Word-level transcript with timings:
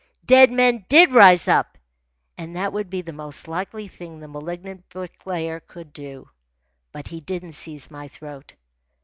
Dead 0.25 0.49
men 0.49 0.83
did 0.89 1.13
rise 1.13 1.47
up, 1.47 1.77
and 2.35 2.55
that 2.55 2.73
would 2.73 2.89
be 2.89 3.01
the 3.03 3.13
most 3.13 3.47
likely 3.47 3.87
thing 3.87 4.19
the 4.19 4.27
malignant 4.27 4.89
Bricklayer 4.89 5.61
would 5.75 5.93
do. 5.93 6.27
But 6.91 7.05
he 7.09 7.19
didn't 7.21 7.53
seize 7.53 7.91
my 7.91 8.07
throat. 8.07 8.55